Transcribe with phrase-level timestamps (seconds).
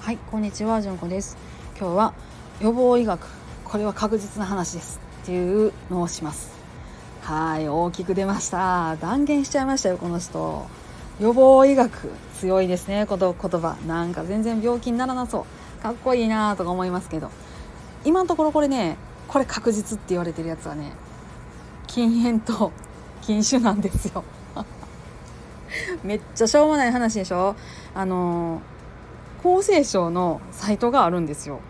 [0.00, 1.36] はいこんにちはじゅんこです。
[1.78, 2.12] 今日は
[2.60, 3.24] 予防医学
[3.64, 6.50] これは確実な話ですっていうのをします。
[7.22, 8.96] はい大きく出ました。
[8.96, 10.66] 断言しちゃいましたよこの人。
[11.20, 13.76] 予防医学強いですねこの言葉。
[13.86, 15.46] なんか全然病気にならなそ
[15.78, 15.82] う。
[15.84, 17.30] かっこいいなとか思いますけど。
[18.04, 18.96] 今のところこれね
[19.28, 20.94] これ確実って言われてるやつはね
[21.86, 22.72] 禁煙と
[23.22, 24.24] 禁酒なんですよ。
[26.04, 27.54] めっちゃしょうもない話でしょ？
[27.94, 28.60] あの
[29.44, 31.60] 厚生省のサイトがあるんですよ。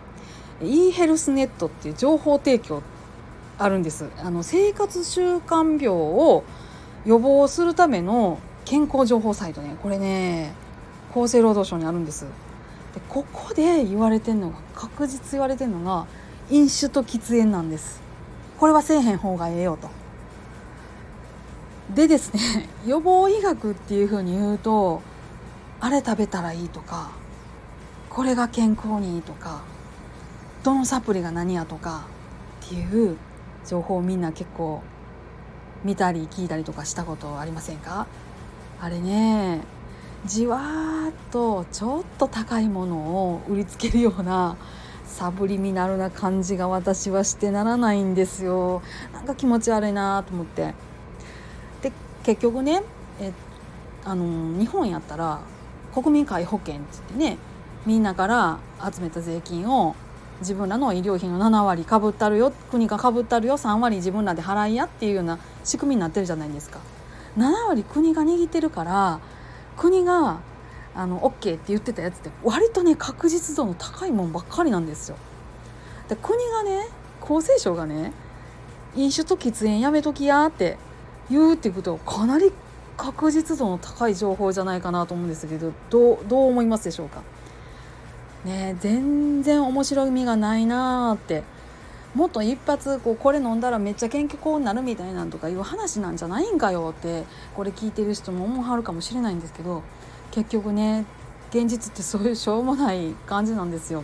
[0.61, 2.81] e ヘルスネットっていう情報提供
[3.57, 4.05] あるんです。
[4.23, 6.43] あの生活習慣病を
[7.05, 9.75] 予防するための健康情報サイトね。
[9.81, 10.53] これね
[11.11, 12.25] 厚生労働省にあるんです。
[12.93, 16.07] でここで言われてんのが確実言われてんのが
[16.49, 18.01] 飲酒と喫煙なんです。
[18.59, 19.89] これはせえへん方がええよと。
[21.93, 25.01] でですね 予防医学っていうふうに言うと
[25.79, 27.11] あれ食べたらいいとか
[28.09, 29.61] これが健康にいいとか
[30.63, 32.03] どのサプリが何やとか
[32.65, 33.17] っていう
[33.65, 34.81] 情報をみんな結構
[35.83, 38.07] 見たり聞いたりとかしたことありませんか？
[38.81, 39.61] あれね
[40.25, 44.57] じわーっとちょっと高いものを売りつけるような
[45.05, 48.81] サブリミナルな感じが私はしてならないんですよ。
[49.13, 50.73] なんか気持ち悪いなと思って。
[52.23, 52.83] 結局ね
[53.19, 53.31] え
[54.05, 55.39] あの日本やったら
[55.93, 57.37] 国民皆保険っつってね
[57.85, 58.59] みんなから
[58.93, 59.95] 集めた税金を
[60.39, 66.79] 自分らの医療費の7割かぶったるよ国がかぶったるよ3割自分らで払いやっていうような仕組みになってるじゃないですか。
[67.37, 69.19] 7割国が握ってるから
[69.77, 70.39] 国が
[70.95, 75.17] あの OK って言ってたやつって割とね確実度の高いもんばっかりなんですよ。
[76.07, 76.87] で国がね
[77.21, 78.13] 厚生省がね
[78.95, 80.77] 飲酒と喫煙やめときやって
[81.29, 82.51] 言うっていうことはかなり
[82.97, 87.21] 確実度の高い情報じゃないかなと思うんですけどどうどう思いますでしょうか？
[88.45, 91.43] ね全然面白みがないなーって
[92.15, 97.25] もっと一発こうこれ飲んだらめっちゃ健康になるみたいなんとかいう話なんじゃないんかよって
[97.55, 99.83] これ聞いてる人も思はるかもしれないんですけど
[100.31, 101.05] 結局ね
[101.51, 104.03] 現実ってそういうしょうもない感じなんですよ。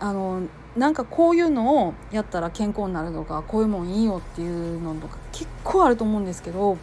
[0.00, 0.42] あの
[0.76, 6.76] なんかこういうのをやったら健康になるとかこういうもんいいよっていうのとか結構あると思うんですけど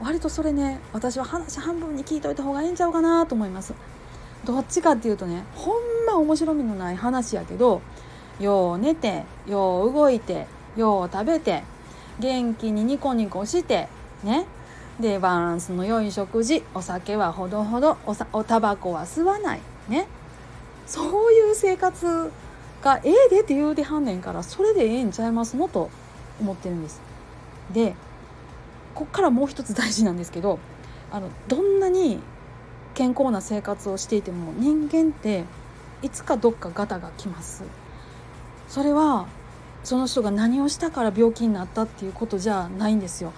[0.00, 3.74] 割とそれね私は話半分に聞いといた方がいいんちゃうかなと思います。
[4.46, 5.74] どっちかっていうとねほん
[6.06, 7.82] ま面白みのない話やけど
[8.40, 11.62] よう寝てよう動いてよう食べて
[12.18, 13.88] 元気にニコニコして
[14.24, 14.46] ね。
[14.98, 19.60] でバランスの良い食事お酒はほどほどおさおタバコは吸わない。
[19.88, 20.06] ね。
[20.86, 22.30] そういう生活
[22.82, 25.90] がええでって言うてはんねんからそれでええんちゃいますのと
[26.40, 27.00] 思ってるんです。
[27.72, 27.94] で
[28.94, 30.58] こっからもう一つ大事なんですけど
[31.10, 32.20] あのどんなに
[32.94, 35.44] 健康な生活をしていても人間って
[36.02, 37.62] いつかどっかガタが来ます
[38.68, 39.26] それは
[39.84, 43.32] その人が何をしたから病気になったっていうことじゃないんですよ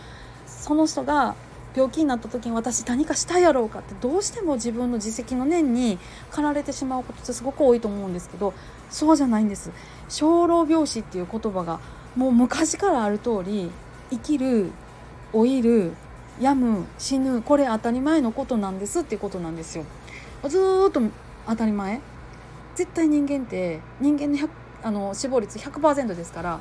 [0.47, 1.35] その人が
[1.75, 5.99] 病気になった時に私何かしたやろうかってどうしても自分の自責の念に
[6.31, 8.55] 駆られてしまうことってすごく多いと思うんですけど
[8.91, 9.71] そうじゃないんです。
[10.09, 11.81] 生老病死っていう言葉が
[12.15, 13.71] もう昔からある通り
[14.11, 14.71] 生きる
[15.33, 15.93] 老いる
[16.41, 19.85] 病む死ぬこれ当たり前のことなんですっていうことなんですよ。
[20.47, 21.01] ずっと
[21.47, 22.01] 当たり前。
[22.75, 24.49] 絶対人間って人間の
[24.83, 26.61] あの死亡率100%ですから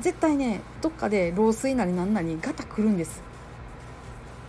[0.00, 3.31] 絶対ねどっかで老衰なりなんなりガタくるんです。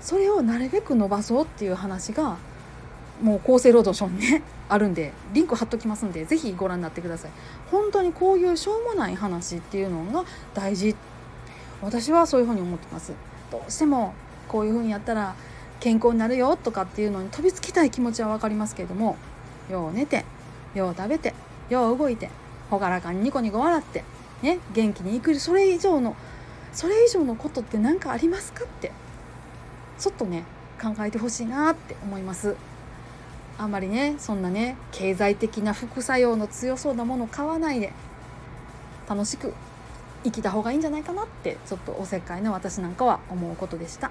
[0.03, 2.37] それをなるべく伸ばそうっていう話が
[3.21, 7.31] もう厚生労働省にねあるんでリンク貼っときますんで是非ご覧になってください。
[7.71, 10.95] 本当にこういうしょうもない話っていうのが大事。
[11.81, 13.13] 私はそういうふうに思ってます。
[13.49, 14.13] どうしても
[14.49, 15.35] こういうふうにやったら
[15.79, 19.15] 健康になるよとかっていうのに飛びつきたい気持ちは分かりますけれども
[19.69, 20.25] よう寝て
[20.75, 21.33] よう食べて
[21.69, 22.29] よう動いて
[22.71, 24.03] 朗らかにニコニコ笑って
[24.41, 26.15] ね元気に生きるそれ以上の
[26.73, 28.91] それ以上のことって何かありますかって
[30.00, 30.44] ちょっとね
[30.81, 32.56] 考えてほしいなって思います。
[33.57, 37.94] あんまりねそんなね経済的な副作用の強そうなものを買わないで
[39.07, 39.54] 楽しく
[40.24, 44.10] 生きた方がいいんじゃないかなってちょっとおせっかいの私なんかは思うことでした。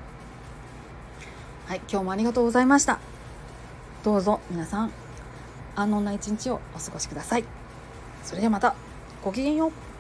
[1.67, 2.99] はい今日もありがとうございました。
[4.05, 4.93] どうぞ皆さん
[5.75, 7.44] 安穏な一日をお過ごしください。
[8.23, 8.75] それではまた
[9.25, 9.91] ごきげんよう。